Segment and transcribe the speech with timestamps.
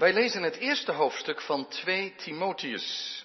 [0.00, 3.24] Wij lezen het eerste hoofdstuk van 2 Timotheus.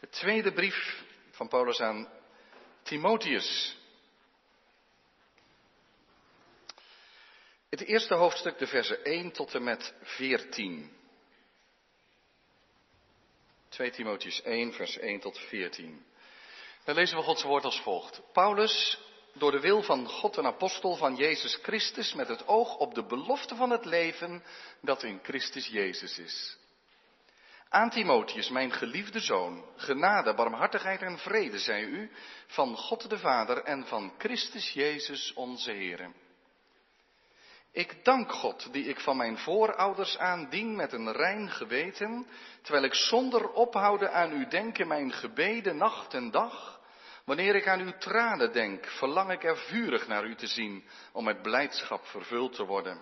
[0.00, 2.08] De tweede brief van Paulus aan
[2.82, 3.76] Timotheus.
[7.68, 10.96] Het eerste hoofdstuk, de versen 1 tot en met 14.
[13.68, 16.06] 2 Timotheus 1, vers 1 tot 14.
[16.84, 18.20] Dan lezen we Gods woord als volgt.
[18.32, 18.98] Paulus,
[19.32, 23.06] door de wil van God een apostel van Jezus Christus, met het oog op de
[23.06, 24.42] belofte van het leven
[24.80, 26.56] dat in Christus Jezus is.
[27.68, 32.10] Aan Timotheus, mijn geliefde zoon, genade, barmhartigheid en vrede zij u
[32.46, 36.12] van God de Vader en van Christus Jezus onze Heer.
[37.72, 42.26] Ik dank God, die ik van mijn voorouders aandien met een rein geweten,
[42.62, 46.80] terwijl ik zonder ophouden aan u denk in mijn gebeden nacht en dag.
[47.24, 51.24] Wanneer ik aan uw tranen denk, verlang ik er vurig naar u te zien, om
[51.24, 53.00] met blijdschap vervuld te worden.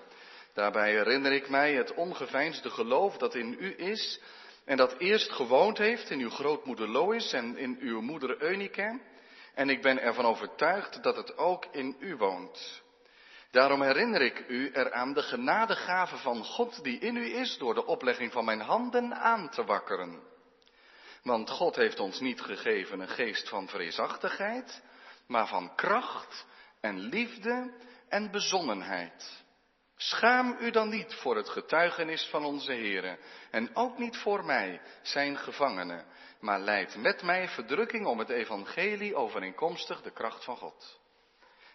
[0.55, 4.21] Daarbij herinner ik mij het ongeveinsde geloof dat in u is,
[4.65, 9.01] en dat eerst gewoond heeft in uw grootmoeder Lois en in uw moeder Eunike,
[9.55, 12.83] en ik ben ervan overtuigd dat het ook in u woont.
[13.51, 17.87] Daarom herinner ik u eraan de genadegave van God die in u is door de
[17.87, 20.30] oplegging van mijn handen aan te wakkeren.
[21.23, 24.83] Want God heeft ons niet gegeven een geest van vreesachtigheid,
[25.27, 26.47] maar van kracht
[26.81, 27.73] en liefde
[28.09, 29.45] en bezonnenheid.
[29.97, 33.19] Schaam u dan niet voor het getuigenis van onze Here
[33.51, 36.05] en ook niet voor mij, zijn gevangene,
[36.41, 41.01] maar leid met mij verdrukking om het evangelie overeenkomstig de kracht van God.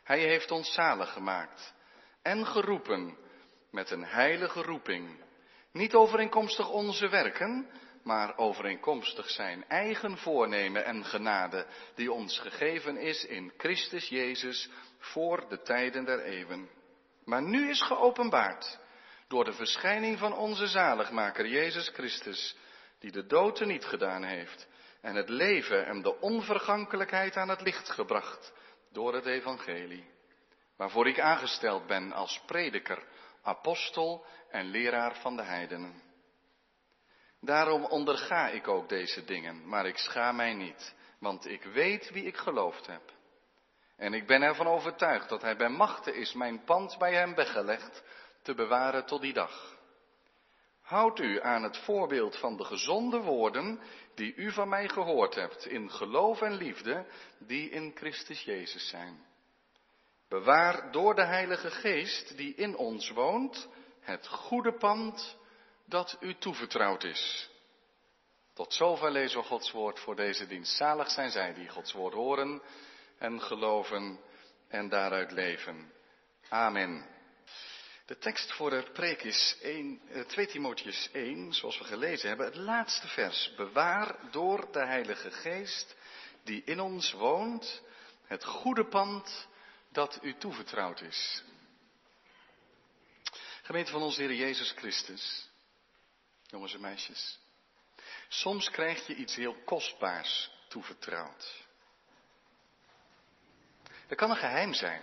[0.04, 1.74] Hij heeft ons zalig gemaakt
[2.22, 3.18] en geroepen
[3.72, 5.24] met een heilige roeping.
[5.72, 7.70] Niet overeenkomstig onze werken,
[8.06, 15.46] maar overeenkomstig zijn eigen voornemen en genade, die ons gegeven is in Christus Jezus voor
[15.50, 16.70] de tijden der eeuwen.
[17.24, 18.80] Maar nu is geopenbaard
[19.28, 22.56] door de verschijning van onze zaligmaker Jezus Christus,
[23.00, 24.68] die de dood niet gedaan heeft
[25.02, 28.54] en het leven en de onvergankelijkheid aan het licht gebracht
[28.92, 30.14] door het evangelie
[30.76, 33.04] waarvoor ik aangesteld ben als prediker,
[33.42, 36.02] apostel en leraar van de heidenen.
[37.46, 42.24] Daarom onderga ik ook deze dingen, maar ik schaam mij niet, want ik weet wie
[42.24, 43.02] ik geloofd heb.
[43.98, 48.04] En ik ben ervan overtuigd dat hij bij machte is mijn pand bij hem weggelegd
[48.42, 49.78] te bewaren tot die dag.
[50.82, 53.80] Houd u aan het voorbeeld van de gezonde woorden
[54.16, 57.06] die u van mij gehoord hebt, in geloof en liefde,
[57.40, 59.26] die in Christus Jezus zijn.
[60.30, 63.68] Bewaar door de Heilige Geest die in ons woont
[64.00, 65.38] het goede pand
[65.86, 67.50] dat u toevertrouwd is.
[68.54, 70.76] Tot zover lezen we Gods woord voor deze dienst.
[70.76, 72.62] Zalig zijn zij die Gods woord horen
[73.18, 74.20] en geloven
[74.68, 75.92] en daaruit leven.
[76.50, 77.06] Amen.
[78.06, 82.56] De tekst voor de preek is 1, 2 Timotheus 1, zoals we gelezen hebben, het
[82.56, 83.54] laatste vers.
[83.56, 85.96] Bewaar door de Heilige Geest
[86.44, 87.82] die in ons woont
[88.26, 89.48] het goede pand
[89.92, 91.44] dat u toevertrouwd is.
[93.62, 95.50] Gemeente van onze Heer Jezus Christus,
[96.56, 97.40] jongens en meisjes.
[98.28, 101.66] Soms krijg je iets heel kostbaars toevertrouwd.
[104.08, 105.02] Dat kan een geheim zijn.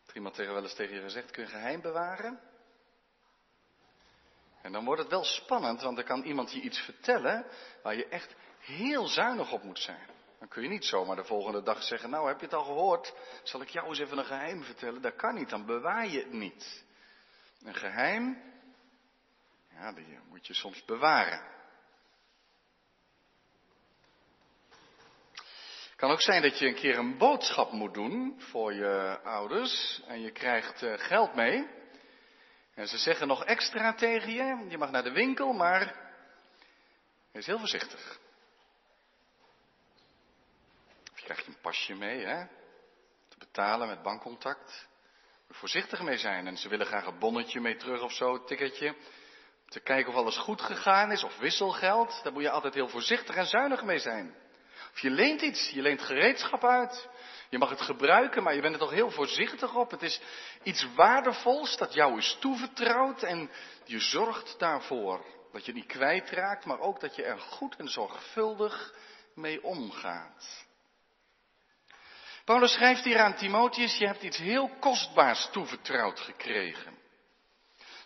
[0.00, 2.40] Heeft iemand tegen wel eens tegen je gezegd, kun je geheim bewaren?
[4.62, 7.46] En dan wordt het wel spannend, want dan kan iemand je iets vertellen
[7.82, 10.08] waar je echt heel zuinig op moet zijn.
[10.38, 13.14] Dan kun je niet zomaar de volgende dag zeggen, nou heb je het al gehoord,
[13.42, 15.02] zal ik jou eens even een geheim vertellen?
[15.02, 16.84] Dat kan niet, dan bewaar je het niet.
[17.62, 18.53] Een geheim,
[19.74, 21.52] ja, die moet je soms bewaren.
[25.96, 30.20] Kan ook zijn dat je een keer een boodschap moet doen voor je ouders en
[30.20, 31.66] je krijgt eh, geld mee.
[32.74, 36.12] En ze zeggen nog extra tegen je, je mag naar de winkel, maar
[37.32, 38.22] is heel voorzichtig
[41.24, 42.46] krijg je een pasje mee, hè?
[43.28, 44.88] Te betalen met bankcontact.
[45.46, 46.46] Moet voorzichtig mee zijn.
[46.46, 48.96] En ze willen graag een bonnetje mee terug of zo, een ticketje.
[49.74, 52.20] Te kijken of alles goed gegaan is, of wisselgeld.
[52.22, 54.34] Daar moet je altijd heel voorzichtig en zuinig mee zijn.
[54.92, 57.08] Of je leent iets, je leent gereedschap uit.
[57.48, 59.90] Je mag het gebruiken, maar je bent er toch heel voorzichtig op.
[59.90, 60.20] Het is
[60.62, 63.50] iets waardevols dat jou is toevertrouwd en
[63.84, 68.94] je zorgt daarvoor dat je niet kwijtraakt, maar ook dat je er goed en zorgvuldig
[69.34, 70.66] mee omgaat.
[72.44, 77.03] Paulus schrijft hier aan Timotheus, je hebt iets heel kostbaars toevertrouwd gekregen.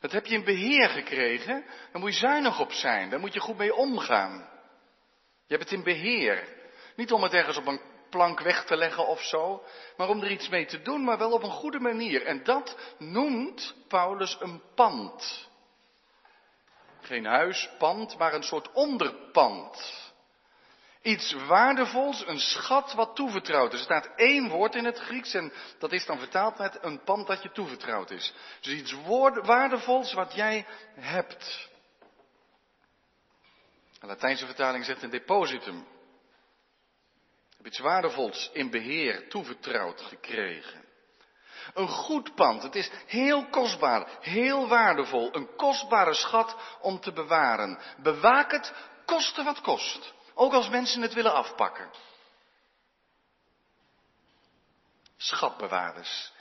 [0.00, 3.40] Dat heb je in beheer gekregen, daar moet je zuinig op zijn, daar moet je
[3.40, 4.48] goed mee omgaan.
[5.46, 6.56] Je hebt het in beheer.
[6.96, 7.80] Niet om het ergens op een
[8.10, 9.62] plank weg te leggen of zo,
[9.96, 12.24] maar om er iets mee te doen, maar wel op een goede manier.
[12.24, 15.48] En dat noemt Paulus een pand.
[17.00, 20.07] Geen huis, pand, maar een soort onderpand.
[21.08, 23.78] Iets waardevols, een schat wat toevertrouwd is.
[23.78, 27.26] Er staat één woord in het Grieks en dat is dan vertaald met een pand
[27.26, 28.32] dat je toevertrouwd is.
[28.60, 28.94] Dus iets
[29.42, 31.68] waardevols wat jij hebt.
[34.00, 35.86] De Latijnse vertaling zegt een depositum.
[37.56, 40.84] Heb iets waardevols in beheer toevertrouwd gekregen.
[41.74, 47.78] Een goed pand, het is heel kostbaar, heel waardevol, een kostbare schat om te bewaren.
[48.02, 48.72] Bewaak het,
[49.04, 50.16] koste wat kost.
[50.40, 51.90] Ook als mensen het willen afpakken.
[55.16, 56.32] Schatbewaarders,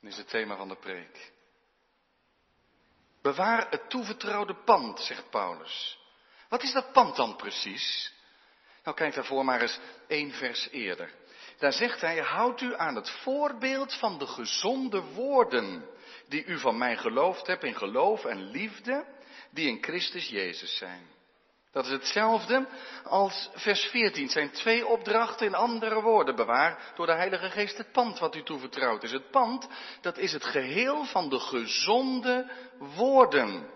[0.00, 1.32] is het thema van de preek.
[3.22, 5.98] Bewaar het toevertrouwde pand, zegt Paulus.
[6.48, 8.12] Wat is dat pand dan precies?
[8.84, 11.12] Nou, kijk daarvoor maar eens één vers eerder.
[11.58, 15.88] Daar zegt hij, houd u aan het voorbeeld van de gezonde woorden
[16.28, 19.06] die u van mij geloofd hebt in geloof en liefde,
[19.50, 21.15] die in Christus Jezus zijn.
[21.76, 22.66] Dat is hetzelfde
[23.04, 24.22] als vers 14.
[24.22, 26.36] Het zijn twee opdrachten in andere woorden.
[26.36, 29.12] Bewaar door de Heilige Geest het pand wat u toevertrouwd is.
[29.12, 29.68] Het pand,
[30.00, 33.70] dat is het geheel van de gezonde woorden.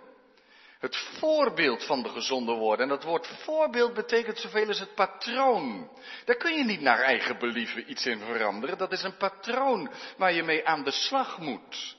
[0.79, 2.83] Het voorbeeld van de gezonde woorden.
[2.83, 5.91] En dat woord voorbeeld betekent zoveel als het patroon.
[6.25, 8.79] Daar kun je niet naar eigen believen iets in veranderen.
[8.79, 11.97] Dat is een patroon waar je mee aan de slag moet.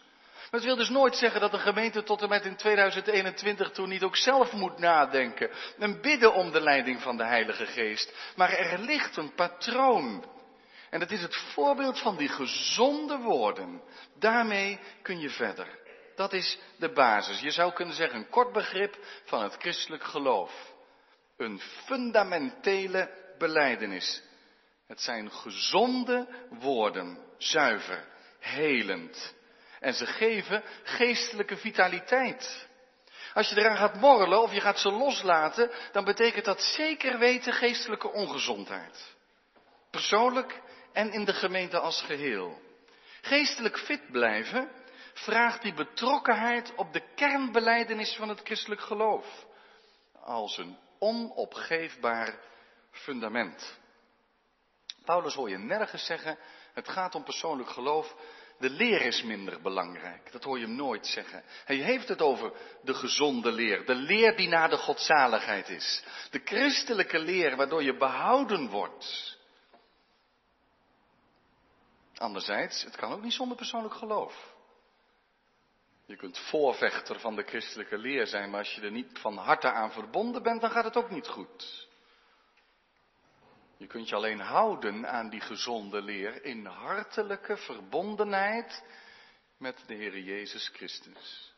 [0.51, 3.89] Maar het wil dus nooit zeggen dat de gemeente tot en met in 2021 toen
[3.89, 5.49] niet ook zelf moet nadenken.
[5.77, 8.13] En bidden om de leiding van de Heilige Geest.
[8.35, 10.25] Maar er ligt een patroon.
[10.89, 13.81] En dat is het voorbeeld van die gezonde woorden.
[14.19, 15.67] Daarmee kun je verder.
[16.15, 17.39] Dat is de basis.
[17.39, 20.73] Je zou kunnen zeggen een kort begrip van het christelijk geloof.
[21.37, 24.23] Een fundamentele beleidenis.
[24.87, 28.07] Het zijn gezonde woorden, zuiver,
[28.39, 29.39] helend.
[29.81, 32.67] En ze geven geestelijke vitaliteit.
[33.33, 37.53] Als je eraan gaat morrelen of je gaat ze loslaten, dan betekent dat zeker weten
[37.53, 39.15] geestelijke ongezondheid.
[39.91, 40.61] Persoonlijk
[40.93, 42.61] en in de gemeente als geheel.
[43.21, 44.71] Geestelijk fit blijven
[45.13, 49.45] vraagt die betrokkenheid op de kernbeleidenis van het christelijk geloof.
[50.23, 52.39] Als een onopgeefbaar
[52.91, 53.79] fundament.
[55.05, 56.37] Paulus hoor je nergens zeggen,
[56.73, 58.15] het gaat om persoonlijk geloof,
[58.61, 60.31] de leer is minder belangrijk.
[60.31, 61.43] Dat hoor je hem nooit zeggen.
[61.65, 62.53] Hij heeft het over
[62.83, 66.03] de gezonde leer, de leer die naar de godzaligheid is.
[66.29, 69.39] De christelijke leer waardoor je behouden wordt.
[72.15, 74.53] Anderzijds, het kan ook niet zonder persoonlijk geloof.
[76.05, 79.71] Je kunt voorvechter van de christelijke leer zijn, maar als je er niet van harte
[79.71, 81.89] aan verbonden bent, dan gaat het ook niet goed.
[83.81, 88.83] Je kunt je alleen houden aan die gezonde leer in hartelijke verbondenheid
[89.57, 91.53] met de Heer Jezus Christus.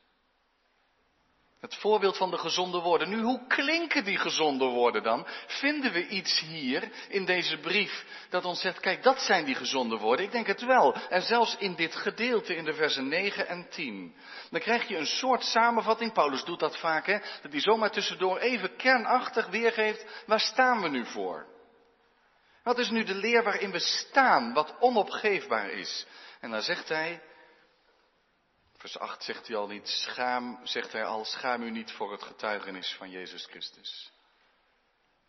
[1.60, 3.10] Het voorbeeld van de gezonde woorden.
[3.10, 5.28] Nu, hoe klinken die gezonde woorden dan?
[5.48, 9.98] Vinden we iets hier in deze brief dat ons zegt, kijk, dat zijn die gezonde
[9.98, 10.26] woorden?
[10.26, 10.96] Ik denk het wel.
[10.96, 14.16] En zelfs in dit gedeelte in de versen 9 en 10.
[14.50, 16.14] Dan krijg je een soort samenvatting.
[16.14, 17.18] Paulus doet dat vaak, hè?
[17.42, 21.53] Dat hij zomaar tussendoor even kernachtig weergeeft, waar staan we nu voor?
[22.64, 26.06] Wat is nu de leer waarin we staan, wat onopgeefbaar is?
[26.40, 27.22] En dan zegt hij,
[28.84, 32.24] Vers 8 zegt hij al niet, schaam, zegt hij al, schaam u niet voor het
[32.24, 34.12] getuigenis van Jezus Christus.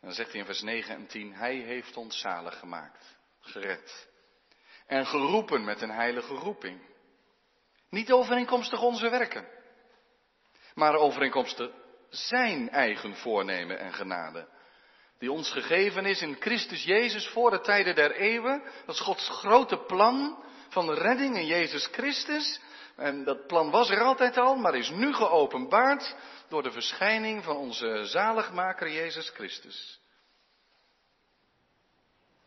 [0.01, 4.09] Dan zegt hij in vers 9 en 10, hij heeft ons zalig gemaakt, gered.
[4.87, 6.81] En geroepen met een heilige roeping.
[7.89, 9.49] Niet overeenkomstig onze werken,
[10.75, 11.71] maar overeenkomstig
[12.09, 14.49] zijn eigen voornemen en genade.
[15.19, 18.63] Die ons gegeven is in Christus Jezus voor de tijden der eeuwen.
[18.87, 22.61] Dat is Gods grote plan van redding in Jezus Christus.
[22.97, 26.17] En dat plan was er altijd al, maar is nu geopenbaard
[26.49, 30.01] door de verschijning van onze zaligmaker Jezus Christus.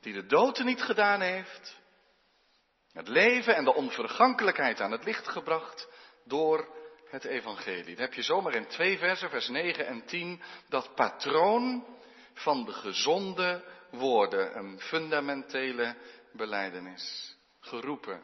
[0.02, 1.76] Die de dood niet gedaan heeft,
[2.94, 5.88] het leven en de onvergankelijkheid aan het licht gebracht
[6.26, 6.68] door
[7.10, 7.96] het evangelie.
[7.96, 11.97] Dan heb je zomaar in twee versen, vers 9 en 10, dat patroon
[12.38, 15.96] van de gezonde woorden, een fundamentele
[16.32, 17.36] beleidenis.
[17.60, 18.24] Geroepen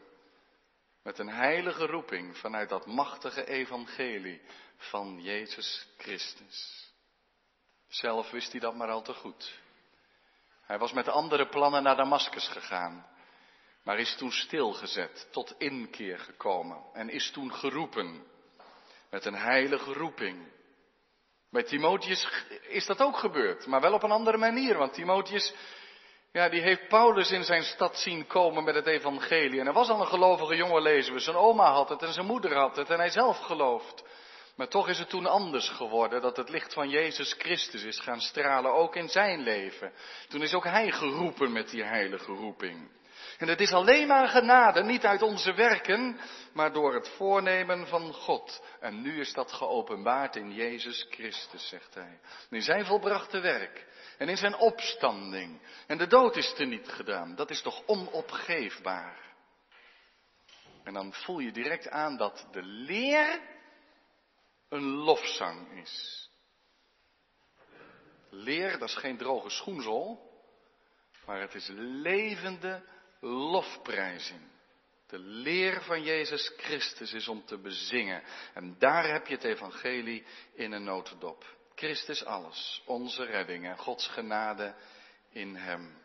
[1.04, 4.42] met een heilige roeping vanuit dat machtige evangelie
[4.78, 6.92] van Jezus Christus.
[7.88, 9.60] Zelf wist hij dat maar al te goed.
[10.62, 13.08] Hij was met andere plannen naar Damascus gegaan,
[13.84, 18.28] maar is toen stilgezet, tot inkeer gekomen en is toen geroepen
[19.10, 20.52] met een heilige roeping.
[21.54, 22.28] Bij Timotheus
[22.68, 25.54] is dat ook gebeurd, maar wel op een andere manier, want Timotheus
[26.32, 29.60] ja, die heeft Paulus in zijn stad zien komen met het evangelie.
[29.60, 31.20] En er was al een gelovige jongen, lezen we.
[31.20, 34.04] Zijn oma had het en zijn moeder had het en hij zelf gelooft.
[34.56, 38.22] Maar toch is het toen anders geworden dat het licht van Jezus Christus is gaan
[38.22, 39.94] stralen, ook in zijn leven.
[40.28, 42.92] Toen is ook hij geroepen met die heilige roeping.
[43.38, 46.20] En het is alleen maar genade, niet uit onze werken,
[46.54, 48.64] maar door het voornemen van God.
[48.80, 52.20] En nu is dat geopenbaard in Jezus Christus, zegt hij.
[52.50, 53.86] In zijn volbrachte werk
[54.18, 55.62] en in zijn opstanding.
[55.88, 57.36] En de dood is er niet gedaan.
[57.36, 59.20] Dat is toch onopgeefbaar.
[60.84, 63.42] En dan voel je direct aan dat de leer
[64.70, 66.30] een lofzang is.
[68.30, 70.32] Leer, dat is geen droge schoenzel,
[71.26, 72.84] maar het is levende
[73.28, 74.42] lofprijzing.
[75.08, 78.24] De leer van Jezus Christus is om te bezingen.
[78.54, 81.46] En daar heb je het evangelie in een notendop.
[81.76, 84.76] Christus alles, onze redding en Gods genade
[85.30, 86.02] in Hem.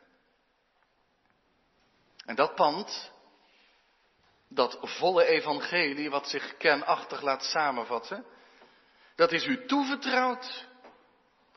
[2.25, 3.13] En dat pand,
[4.49, 8.25] dat volle evangelie wat zich kernachtig laat samenvatten,
[9.15, 10.67] dat is u toevertrouwd.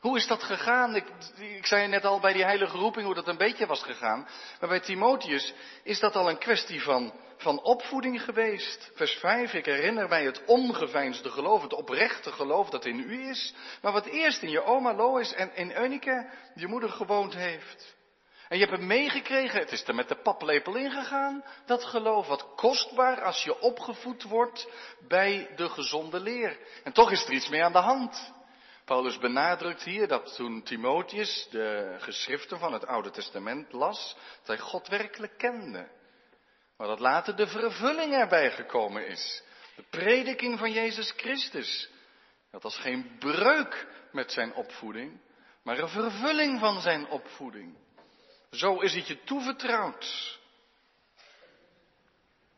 [0.02, 0.96] Hoe is dat gegaan?
[0.96, 1.04] Ik,
[1.38, 4.28] ik zei net al bij die heilige roeping hoe dat een beetje was gegaan.
[4.60, 8.90] Maar bij Timotheus is dat al een kwestie van, van opvoeding geweest.
[8.94, 13.54] Vers 5, ik herinner mij het ongeveinsde geloof, het oprechte geloof dat in u is.
[13.82, 17.96] Maar wat eerst in je oma Lois en in Eunike, je moeder, gewoond heeft.
[18.48, 22.26] En je hebt het meegekregen, het is er met de paplepel ingegaan, dat geloof.
[22.26, 24.68] Wat kostbaar als je opgevoed wordt
[25.08, 26.58] bij de gezonde leer.
[26.84, 28.32] En toch is er iets mee aan de hand.
[28.92, 34.58] Paulus benadrukt hier dat toen Timotheus de geschriften van het Oude Testament las, dat hij
[34.58, 35.88] God werkelijk kende.
[36.76, 39.42] Maar dat later de vervulling erbij gekomen is.
[39.76, 41.90] De prediking van Jezus Christus.
[42.50, 45.20] Dat was geen breuk met zijn opvoeding,
[45.62, 47.76] maar een vervulling van zijn opvoeding.
[48.50, 50.38] Zo is het je toevertrouwd.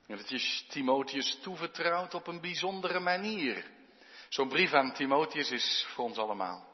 [0.06, 3.73] En het is Timotheus toevertrouwd op een bijzondere manier.
[4.34, 6.66] Zo'n brief aan Timotheus is voor ons allemaal.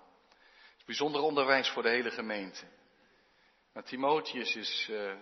[0.78, 2.64] Is bijzonder onderwijs voor de hele gemeente.
[3.72, 5.12] Maar Timotheus is, uh,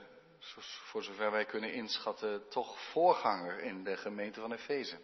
[0.61, 4.99] voor zover wij kunnen inschatten, toch voorganger in de gemeente van Efeze.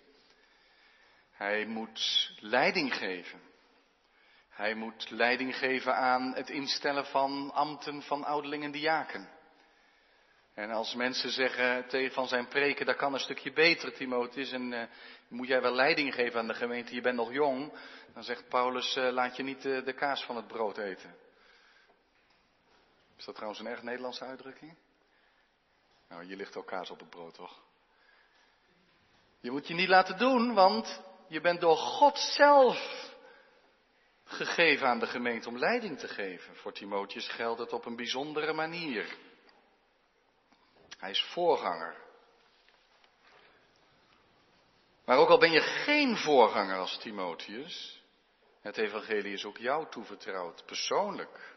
[1.30, 3.40] Hij moet leiding geven.
[4.48, 9.28] Hij moet leiding geven aan het instellen van ambten van ouderling en diaken.
[10.54, 14.72] En als mensen zeggen tegen van zijn preken, dat kan een stukje beter, Timotheus, en
[14.72, 14.82] uh,
[15.34, 17.72] moet jij wel leiding geven aan de gemeente, je bent nog jong,
[18.14, 21.16] dan zegt Paulus, uh, laat je niet uh, de kaas van het brood eten.
[23.16, 24.76] Is dat trouwens een erg Nederlandse uitdrukking?
[26.08, 27.62] Nou, je ligt ook kaas op het brood, toch?
[29.40, 33.12] Je moet je niet laten doen, want je bent door God zelf
[34.24, 36.56] gegeven aan de gemeente om leiding te geven.
[36.56, 39.16] Voor Timotheus geldt het op een bijzondere manier.
[40.98, 42.03] Hij is voorganger.
[45.04, 48.02] Maar ook al ben je geen voorganger als Timotheus,
[48.60, 51.56] het evangelie is ook jou toevertrouwd, persoonlijk.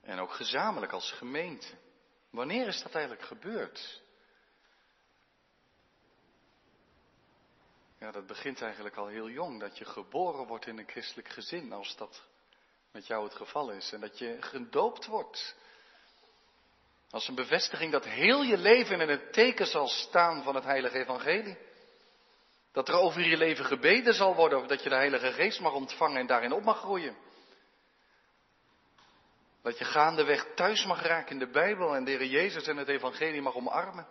[0.00, 1.66] En ook gezamenlijk als gemeente.
[2.30, 4.02] Wanneer is dat eigenlijk gebeurd?
[7.98, 11.72] Ja, dat begint eigenlijk al heel jong, dat je geboren wordt in een christelijk gezin,
[11.72, 12.22] als dat
[12.92, 13.92] met jou het geval is.
[13.92, 15.56] En dat je gedoopt wordt
[17.14, 20.98] als een bevestiging dat heel je leven in het teken zal staan van het Heilige
[20.98, 21.58] Evangelie.
[22.72, 26.20] Dat er over je leven gebeden zal worden, dat je de Heilige Geest mag ontvangen
[26.20, 27.16] en daarin op mag groeien.
[29.62, 32.88] Dat je gaandeweg thuis mag raken in de Bijbel en de Heer Jezus en het
[32.88, 34.06] Evangelie mag omarmen.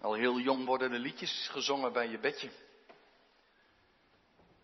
[0.00, 2.50] Al heel jong worden de liedjes gezongen bij je bedje.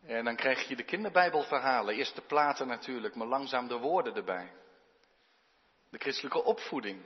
[0.07, 4.53] En dan krijg je de kinderbijbelverhalen, eerst de platen natuurlijk, maar langzaam de woorden erbij.
[5.97, 7.03] De christelijke opvoeding.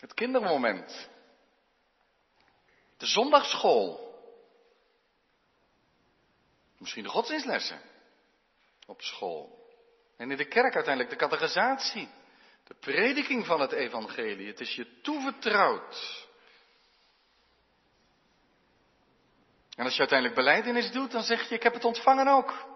[0.00, 1.08] Het kindermoment.
[2.96, 4.14] De zondagsschool.
[6.78, 7.80] Misschien de godsdienstlessen
[8.86, 9.70] op school.
[10.16, 12.08] En in de kerk uiteindelijk de catechisatie.
[12.64, 14.46] De prediking van het evangelie.
[14.46, 16.26] Het is je toevertrouwd.
[19.76, 22.71] En als je uiteindelijk beleidenis doet, dan zeg je, ik heb het ontvangen ook.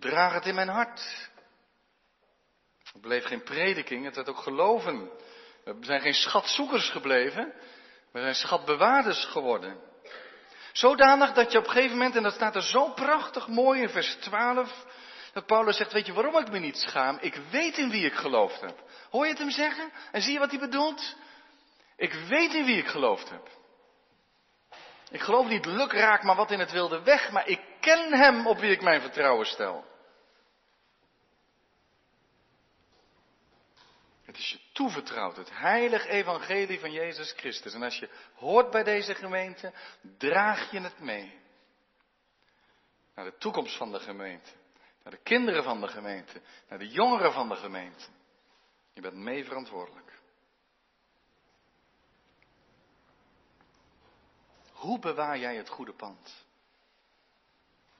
[0.00, 1.28] Draag het in mijn hart.
[2.92, 5.10] Het bleef geen prediking, het werd ook geloven.
[5.64, 7.52] We zijn geen schatzoekers gebleven,
[8.12, 9.80] we zijn schatbewaarders geworden.
[10.72, 13.88] Zodanig dat je op een gegeven moment, en dat staat er zo prachtig mooi in
[13.88, 14.86] vers 12,
[15.32, 17.18] dat Paulus zegt, weet je waarom ik me niet schaam?
[17.20, 18.82] Ik weet in wie ik geloofd heb.
[19.10, 19.92] Hoor je het hem zeggen?
[20.12, 21.16] En zie je wat hij bedoelt?
[21.96, 23.48] Ik weet in wie ik geloofd heb.
[25.10, 28.58] Ik geloof niet lukraak, maar wat in het wilde weg, maar ik ken hem op
[28.58, 29.84] wie ik mijn vertrouwen stel.
[34.24, 35.36] Het is je toevertrouwd.
[35.36, 37.74] Het heilig evangelie van Jezus Christus.
[37.74, 39.72] En als je hoort bij deze gemeente,
[40.18, 41.40] draag je het mee.
[43.14, 44.50] Naar de toekomst van de gemeente.
[45.02, 46.40] Naar de kinderen van de gemeente.
[46.68, 48.04] Naar de jongeren van de gemeente.
[48.92, 50.12] Je bent mee verantwoordelijk.
[54.72, 56.45] Hoe bewaar jij het goede pand?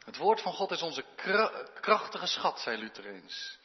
[0.06, 1.04] Het woord van God is onze
[1.80, 3.58] krachtige schat, zei Luther eens.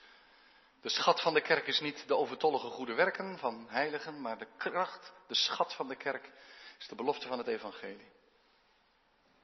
[0.81, 4.47] De schat van de kerk is niet de overtollige goede werken van heiligen, maar de
[4.57, 6.31] kracht, de schat van de kerk
[6.79, 8.11] is de belofte van het evangelie.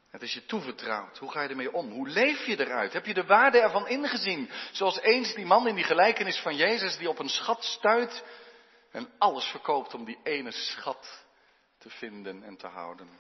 [0.10, 1.18] Het is je toevertrouwd.
[1.18, 1.92] Hoe ga je ermee om?
[1.92, 2.94] Hoe leef je eruit?
[2.94, 4.50] Heb je de waarde ervan ingezien?
[4.72, 8.24] Zoals eens die man in die gelijkenis van Jezus die op een schat stuit
[8.92, 11.26] en alles verkoopt om die ene schat
[11.78, 13.20] te vinden en te houden.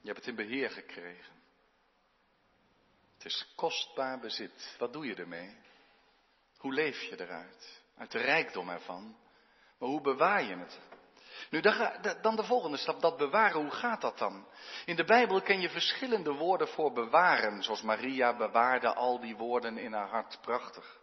[0.00, 1.41] Je hebt het in beheer gekregen.
[3.22, 4.74] Het is kostbaar bezit.
[4.78, 5.56] Wat doe je ermee?
[6.56, 7.82] Hoe leef je eruit?
[7.96, 9.16] Uit de rijkdom ervan.
[9.78, 10.80] Maar hoe bewaar je het?
[11.50, 11.60] Nu,
[12.22, 14.46] dan de volgende stap, dat bewaren, hoe gaat dat dan?
[14.84, 19.78] In de Bijbel ken je verschillende woorden voor bewaren, zoals Maria bewaarde al die woorden
[19.78, 20.38] in haar hart.
[20.40, 21.00] Prachtig.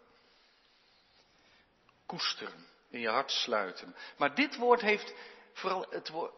[2.06, 3.96] Koesteren, in je hart sluiten.
[4.18, 5.14] Maar dit woord heeft
[5.54, 6.34] vooral het woord,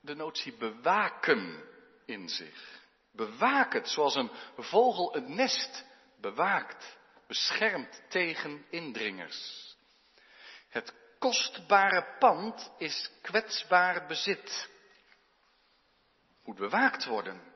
[0.00, 1.64] de notie bewaken
[2.06, 2.81] in zich.
[3.12, 5.84] Bewaak het, zoals een vogel het nest
[6.20, 9.70] bewaakt, beschermt tegen indringers.
[10.68, 14.68] Het kostbare pand is kwetsbaar bezit.
[16.44, 17.51] Moet bewaakt worden.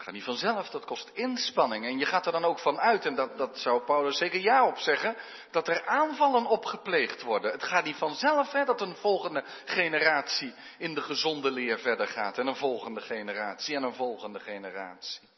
[0.00, 1.84] Dat gaat niet vanzelf, dat kost inspanning.
[1.84, 4.66] En je gaat er dan ook van uit, en dat, dat zou Paulus zeker ja
[4.66, 5.16] op zeggen,
[5.50, 7.52] dat er aanvallen op gepleegd worden.
[7.52, 12.38] Het gaat niet vanzelf hè, dat een volgende generatie in de gezonde leer verder gaat.
[12.38, 15.28] En een volgende generatie en een volgende generatie.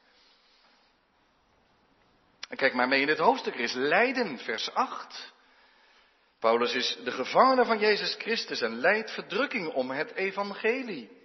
[2.48, 5.32] En kijk maar mee in dit hoofdstuk, er is lijden, vers 8.
[6.38, 11.21] Paulus is de gevangene van Jezus Christus en leidt verdrukking om het evangelie.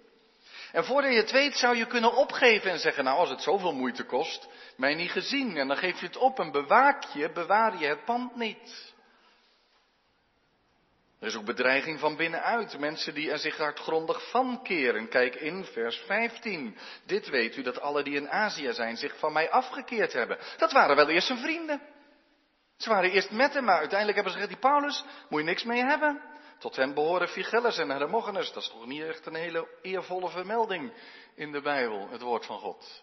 [0.72, 3.72] En voordat je het weet zou je kunnen opgeven en zeggen, nou als het zoveel
[3.72, 5.56] moeite kost, mij niet gezien.
[5.56, 8.94] En dan geef je het op en bewaak je, bewaar je het pand niet.
[11.20, 12.78] Er is ook bedreiging van binnenuit.
[12.78, 15.08] Mensen die er zich hardgrondig van keren.
[15.08, 16.76] Kijk in vers 15.
[17.06, 20.38] Dit weet u dat alle die in Azië zijn zich van mij afgekeerd hebben.
[20.56, 21.80] Dat waren wel eerst zijn vrienden.
[22.76, 25.64] Ze waren eerst met hem, maar uiteindelijk hebben ze gezegd, die Paulus, moet je niks
[25.64, 26.22] mee hebben.
[26.58, 28.52] Tot hen behoren Phygellus en Hermogenes.
[28.52, 30.92] Dat is toch niet echt een hele eervolle vermelding
[31.34, 33.02] in de Bijbel, het woord van God.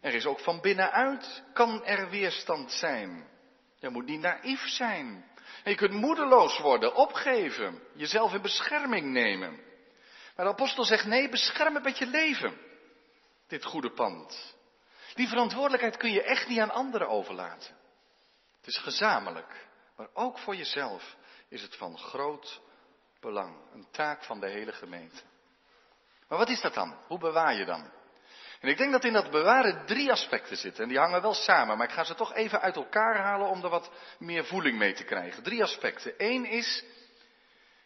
[0.00, 3.28] Er is ook van binnenuit, kan er weerstand zijn.
[3.76, 5.32] Je moet niet naïef zijn.
[5.64, 9.50] Je kunt moedeloos worden, opgeven, jezelf in bescherming nemen.
[10.36, 12.58] Maar de apostel zegt nee, bescherm het met je leven.
[13.48, 14.56] Dit goede pand.
[15.14, 17.76] Die verantwoordelijkheid kun je echt niet aan anderen overlaten.
[18.56, 19.66] Het is gezamenlijk,
[19.96, 21.16] maar ook voor jezelf
[21.54, 22.60] is het van groot
[23.20, 23.56] belang.
[23.72, 25.22] Een taak van de hele gemeente.
[26.28, 26.96] Maar wat is dat dan?
[27.06, 27.90] Hoe bewaar je dan?
[28.60, 30.82] En ik denk dat in dat bewaren drie aspecten zitten.
[30.82, 33.64] En die hangen wel samen, maar ik ga ze toch even uit elkaar halen om
[33.64, 35.42] er wat meer voeling mee te krijgen.
[35.42, 36.14] Drie aspecten.
[36.16, 36.84] Eén is,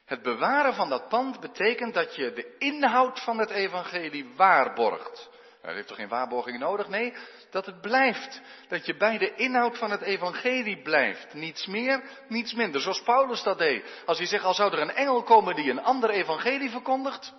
[0.04, 5.28] het bewaren van dat pand betekent dat je de inhoud van het evangelie waarborgt.
[5.68, 6.88] Dat heeft toch geen waarborging nodig?
[6.88, 7.14] Nee,
[7.50, 8.40] dat het blijft.
[8.68, 11.35] Dat je bij de inhoud van het evangelie blijft.
[11.35, 12.81] Niets meer, niets minder.
[12.81, 14.02] Zoals Paulus dat deed.
[14.07, 17.35] Als hij zegt, al zou er een engel komen die een ander evangelie verkondigt,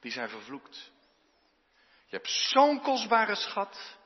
[0.00, 0.90] die zijn vervloekt.
[2.06, 3.96] Je hebt zo'n kostbare schat,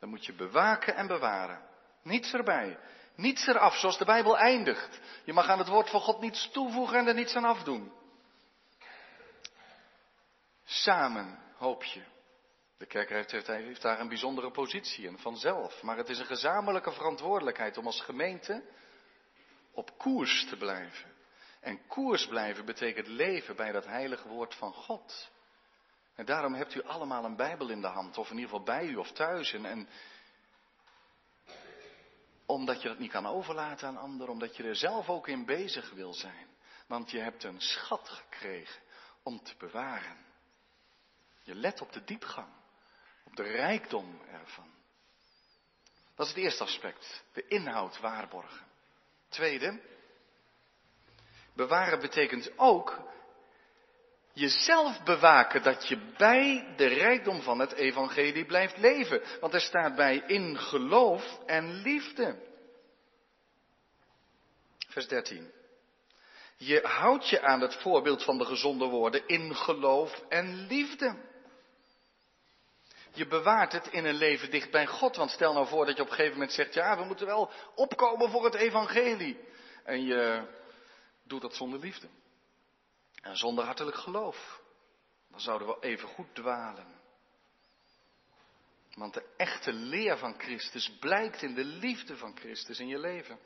[0.00, 1.62] dan moet je bewaken en bewaren.
[2.02, 2.78] Niets erbij,
[3.16, 5.00] niets eraf, zoals de Bijbel eindigt.
[5.24, 7.92] Je mag aan het woord van God niets toevoegen en er niets aan afdoen.
[10.64, 12.16] Samen hoop je
[12.78, 15.82] de kerk heeft, heeft, daar een bijzondere positie en vanzelf.
[15.82, 18.62] Maar het is een gezamenlijke verantwoordelijkheid om als gemeente
[19.72, 21.16] op koers te blijven.
[21.60, 25.30] En koers blijven betekent leven bij dat heilige woord van God.
[26.14, 28.86] En daarom hebt u allemaal een Bijbel in de hand, of in ieder geval bij
[28.86, 29.52] u of thuis.
[29.52, 29.88] En, en
[32.46, 35.90] omdat je het niet kan overlaten aan anderen, omdat je er zelf ook in bezig
[35.90, 36.46] wil zijn.
[36.86, 38.82] Want je hebt een schat gekregen
[39.22, 40.16] om te bewaren.
[41.42, 42.57] Je let op de diepgang
[43.28, 44.70] op de rijkdom ervan.
[46.16, 48.66] Dat is het eerste aspect, de inhoud waarborgen.
[49.28, 49.80] Tweede,
[51.54, 53.00] bewaren betekent ook
[54.32, 59.22] jezelf bewaken dat je bij de rijkdom van het evangelie blijft leven.
[59.40, 62.46] Want er staat bij in geloof en liefde.
[64.88, 65.52] Vers 13.
[66.56, 71.27] Je houdt je aan het voorbeeld van de gezonde woorden in geloof en liefde.
[73.12, 75.16] Je bewaart het in een leven dicht bij God.
[75.16, 77.50] Want stel nou voor dat je op een gegeven moment zegt, ja, we moeten wel
[77.74, 79.40] opkomen voor het evangelie.
[79.84, 80.46] En je
[81.24, 82.08] doet dat zonder liefde.
[83.22, 84.60] En zonder hartelijk geloof.
[85.30, 86.96] Dan zouden we even goed dwalen.
[88.94, 93.38] Want de echte leer van Christus blijkt in de liefde van Christus in je leven.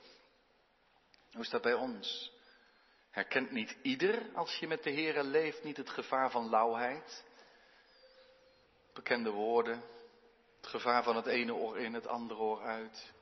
[1.32, 2.32] Hoe is dat bij ons?
[3.10, 7.24] Herkent niet ieder, als je met de Here leeft, niet het gevaar van lauwheid?
[9.12, 9.82] Bekende woorden,
[10.56, 13.12] het gevaar van het ene oor in, het andere oor uit.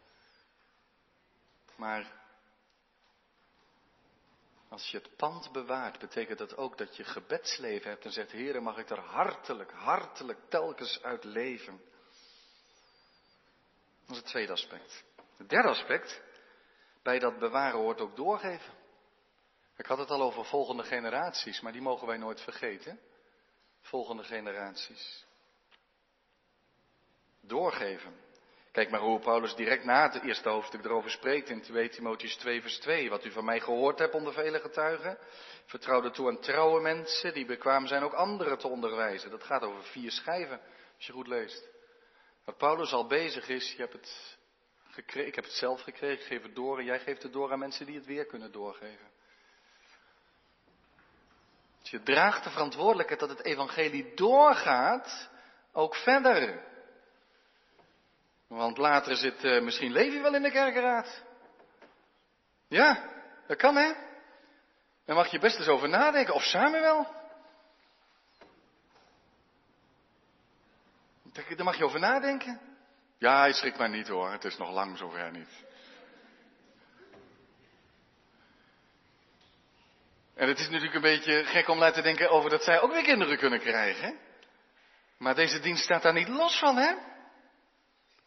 [1.77, 2.13] Maar
[4.69, 8.63] als je het pand bewaart, betekent dat ook dat je gebedsleven hebt en zegt, Heer,
[8.63, 11.81] mag ik er hartelijk, hartelijk telkens uit leven.
[14.07, 15.05] Dat is het tweede aspect.
[15.37, 16.23] Het derde aspect,
[17.03, 18.75] bij dat bewaren hoort ook doorgeven.
[19.77, 23.01] Ik had het al over volgende generaties, maar die mogen wij nooit vergeten.
[23.81, 25.29] Volgende generaties.
[27.41, 28.29] Doorgeven.
[28.73, 32.61] Kijk maar hoe Paulus direct na het eerste hoofdstuk erover spreekt in 2 Timotheus 2
[32.61, 33.11] vers 2.
[33.11, 35.19] Wat u van mij gehoord hebt onder vele getuigen.
[35.65, 39.31] Vertrouw toe aan trouwe mensen die bekwaam zijn ook anderen te onderwijzen.
[39.31, 40.61] Dat gaat over vier schijven,
[40.97, 41.69] als je goed leest.
[42.45, 44.39] Wat Paulus al bezig is, je hebt het
[44.91, 47.59] gekregen, ik heb het zelf gekregen, geef het door en jij geeft het door aan
[47.59, 49.09] mensen die het weer kunnen doorgeven.
[51.81, 55.31] Dus je draagt de verantwoordelijkheid dat het evangelie doorgaat,
[55.73, 56.69] ook verder.
[58.51, 61.23] Want later zit uh, misschien Levi wel in de kerkenraad.
[62.69, 63.05] Ja,
[63.47, 63.93] dat kan hè.
[65.05, 66.35] Daar mag je best eens over nadenken.
[66.35, 67.07] Of Samuel.
[71.33, 72.61] Daar mag je over nadenken.
[73.19, 74.31] Ja, hij schrikt maar niet hoor.
[74.31, 75.65] Het is nog lang zover niet.
[80.35, 83.03] En het is natuurlijk een beetje gek om laten denken over dat zij ook weer
[83.03, 84.19] kinderen kunnen krijgen.
[85.19, 87.10] Maar deze dienst staat daar niet los van, hè?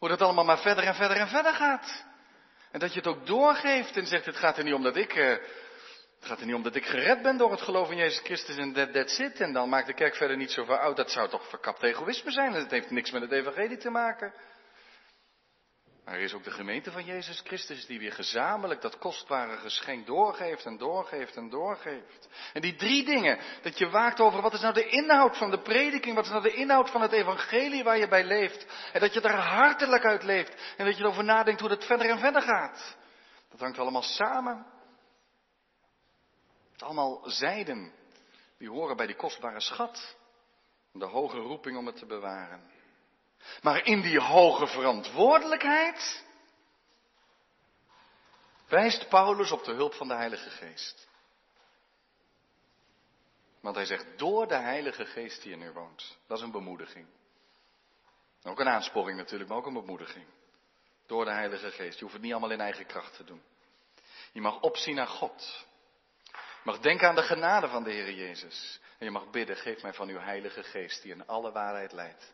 [0.04, 2.04] Hoe dat allemaal maar verder en verder en verder gaat.
[2.70, 5.14] En dat je het ook doorgeeft en zegt, het gaat er niet om dat ik,
[5.14, 5.40] uh, het
[6.20, 8.72] gaat er niet om dat ik gered ben door het geloof in Jezus Christus en
[8.72, 9.40] that, that's it.
[9.40, 10.96] En dan maakt de kerk verder niet zoveel uit.
[10.96, 12.54] Dat zou toch verkapt egoïsme zijn.
[12.54, 14.34] En het heeft niks met het evangelie te maken.
[16.04, 20.06] Maar er is ook de gemeente van Jezus Christus die weer gezamenlijk dat kostbare geschenk
[20.06, 22.28] doorgeeft en doorgeeft en doorgeeft.
[22.52, 25.60] En die drie dingen, dat je waakt over wat is nou de inhoud van de
[25.60, 28.66] prediking, wat is nou de inhoud van het evangelie waar je bij leeft.
[28.92, 32.10] En dat je er hartelijk uit leeft en dat je erover nadenkt hoe het verder
[32.10, 32.96] en verder gaat.
[33.50, 34.66] Dat hangt allemaal samen.
[36.72, 37.92] Het allemaal zijden,
[38.58, 40.16] die horen bij die kostbare schat.
[40.92, 42.62] De hoge roeping om het te bewaren.
[43.62, 46.24] Maar in die hoge verantwoordelijkheid
[48.68, 51.08] wijst Paulus op de hulp van de Heilige Geest.
[53.60, 56.16] Want hij zegt, door de Heilige Geest die in u woont.
[56.26, 57.06] Dat is een bemoediging.
[58.42, 60.26] Ook een aansporing natuurlijk, maar ook een bemoediging.
[61.06, 61.94] Door de Heilige Geest.
[61.94, 63.42] Je hoeft het niet allemaal in eigen kracht te doen.
[64.32, 65.66] Je mag opzien naar God.
[66.32, 68.80] Je mag denken aan de genade van de Heer Jezus.
[68.98, 72.33] En je mag bidden, geef mij van uw Heilige Geest die in alle waarheid leidt.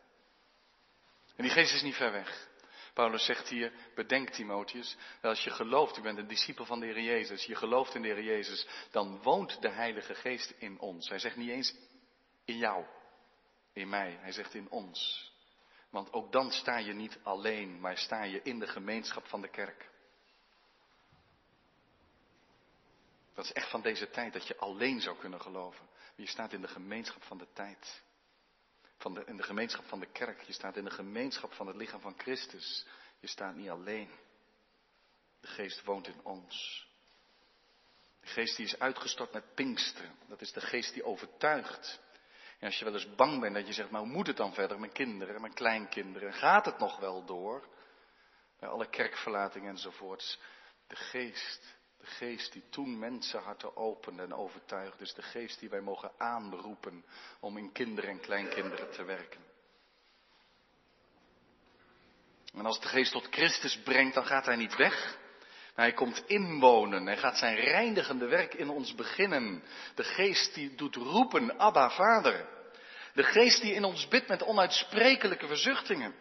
[1.35, 2.49] En die geest is niet ver weg.
[2.93, 7.01] Paulus zegt hier, bedenk Timotheus, als je gelooft, u bent een discipel van de Heer
[7.01, 11.09] Jezus, je gelooft in de Heer Jezus, dan woont de Heilige Geest in ons.
[11.09, 11.75] Hij zegt niet eens
[12.45, 12.85] in jou,
[13.73, 15.29] in mij, hij zegt in ons.
[15.89, 19.49] Want ook dan sta je niet alleen, maar sta je in de gemeenschap van de
[19.49, 19.89] kerk.
[23.33, 25.87] Dat is echt van deze tijd dat je alleen zou kunnen geloven.
[26.15, 28.03] Je staat in de gemeenschap van de tijd
[29.01, 30.41] van de, in de gemeenschap van de kerk.
[30.41, 32.85] Je staat in de gemeenschap van het lichaam van Christus.
[33.19, 34.09] Je staat niet alleen.
[35.39, 36.87] De geest woont in ons.
[38.21, 40.15] De geest die is uitgestort met Pinksteren.
[40.27, 41.99] Dat is de geest die overtuigt.
[42.59, 44.53] En als je wel eens bang bent dat je zegt, maar hoe moet het dan
[44.53, 44.79] verder?
[44.79, 46.33] Mijn kinderen, mijn kleinkinderen.
[46.33, 47.67] Gaat het nog wel door?
[48.59, 50.39] Bij alle kerkverlatingen enzovoorts.
[50.87, 55.81] De geest de geest die toen mensenharten opende en overtuigde, is de geest die wij
[55.81, 57.05] mogen aanroepen
[57.39, 59.41] om in kinderen en kleinkinderen te werken.
[62.53, 65.17] En als de geest tot Christus brengt, dan gaat hij niet weg.
[65.75, 67.05] Maar hij komt inwonen.
[67.05, 69.63] Hij gaat zijn reinigende werk in ons beginnen.
[69.95, 72.47] De geest die doet roepen, Abba, Vader.
[73.13, 76.15] De geest die in ons bidt met onuitsprekelijke verzuchtingen.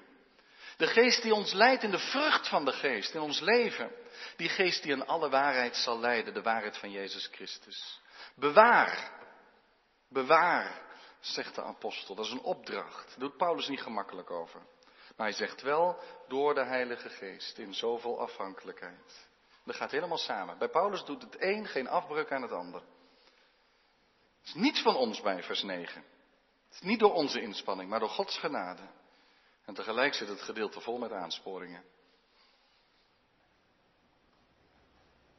[0.80, 3.92] De geest die ons leidt in de vrucht van de geest, in ons leven.
[4.36, 8.00] Die geest die in alle waarheid zal leiden, de waarheid van Jezus Christus.
[8.34, 9.12] Bewaar,
[10.08, 10.82] bewaar,
[11.20, 12.14] zegt de apostel.
[12.14, 13.08] Dat is een opdracht.
[13.08, 14.60] Daar doet Paulus niet gemakkelijk over.
[15.16, 19.28] Maar hij zegt wel, door de Heilige Geest, in zoveel afhankelijkheid.
[19.64, 20.58] Dat gaat helemaal samen.
[20.58, 22.80] Bij Paulus doet het een geen afbreuk aan het ander.
[24.40, 26.04] Het is niets van ons bij vers 9.
[26.68, 28.82] Het is niet door onze inspanning, maar door Gods genade.
[29.64, 31.84] En tegelijk zit het gedeelte vol met aansporingen.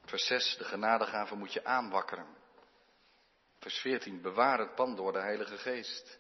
[0.05, 2.27] Vers 6, de genadegave moet je aanwakkeren.
[3.59, 6.19] Vers 14, bewaar het pand door de Heilige Geest.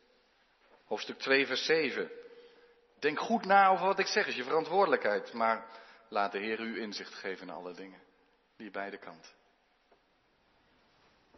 [0.85, 2.11] Hoofdstuk 2, vers 7.
[2.99, 5.33] Denk goed na over wat ik zeg, is je verantwoordelijkheid.
[5.33, 5.65] Maar
[6.09, 8.01] laat de Heer u inzicht geven in alle dingen.
[8.57, 9.31] Die beide kanten.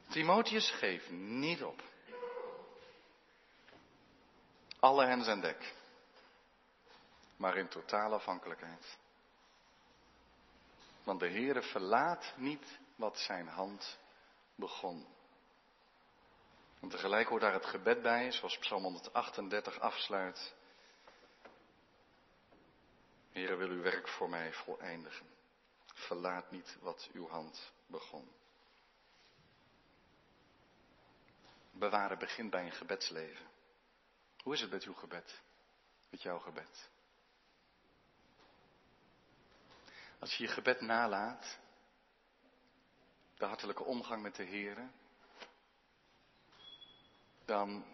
[0.10, 1.82] Timotheus, geef niet op.
[4.80, 5.74] Alle hens aan dek.
[7.44, 8.98] Maar in totale afhankelijkheid.
[11.04, 14.00] Want de Heere verlaat niet wat zijn hand
[14.56, 15.08] begon.
[16.80, 20.54] En tegelijk hoort daar het gebed bij, zoals Psalm 138 afsluit.
[23.32, 25.28] Heere, wil uw werk voor mij voleindigen.
[25.94, 28.32] Verlaat niet wat uw hand begon.
[31.72, 33.48] Bewaren begint bij een gebedsleven.
[34.44, 35.42] Hoe is het met uw gebed?
[36.10, 36.92] Met jouw gebed?
[40.24, 41.60] Als je je gebed nalaat,
[43.38, 44.90] de hartelijke omgang met de Heer,
[47.46, 47.86] dan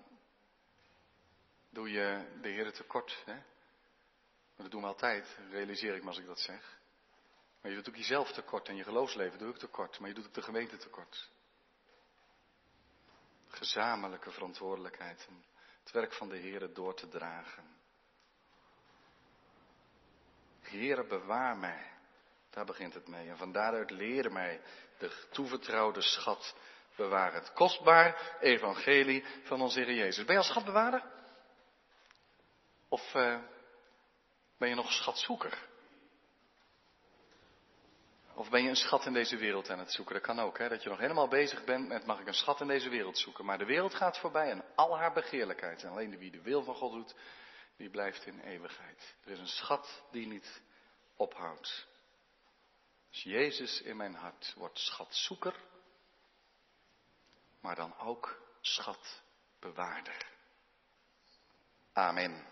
[1.69, 3.23] doe je de Heer tekort.
[3.25, 3.41] Hè?
[4.55, 6.79] Dat doen we altijd, realiseer ik me als ik dat zeg.
[7.61, 10.27] Maar je doet ook jezelf tekort en je geloofsleven doe ik tekort, maar je doet
[10.27, 11.29] ook de gemeente tekort.
[13.47, 15.43] Gezamenlijke verantwoordelijkheid om
[15.83, 17.77] het werk van de Heer door te dragen.
[20.59, 21.97] Heere, bewaar mij.
[22.49, 23.29] Daar begint het mee.
[23.29, 24.61] En van daaruit leren mij
[24.97, 26.55] de toevertrouwde schat
[26.95, 27.39] bewaren.
[27.39, 30.25] Het kostbaar evangelie van onze Heer Jezus.
[30.25, 31.03] Ben je als schatbewaarder?
[32.89, 33.39] Of uh,
[34.57, 35.67] ben je nog schatzoeker?
[38.33, 40.13] Of ben je een schat in deze wereld aan het zoeken?
[40.13, 40.69] Dat kan ook, hè?
[40.69, 43.45] dat je nog helemaal bezig bent met mag ik een schat in deze wereld zoeken.
[43.45, 45.83] Maar de wereld gaat voorbij en al haar begeerlijkheid.
[45.83, 47.15] En alleen wie de wil van God doet,
[47.77, 49.15] die blijft in eeuwigheid.
[49.25, 50.61] Er is een schat die niet
[51.15, 51.87] ophoudt.
[53.09, 55.55] Dus Jezus in mijn hart wordt schatzoeker,
[57.61, 60.25] maar dan ook schatbewaarder.
[61.93, 62.47] Amen.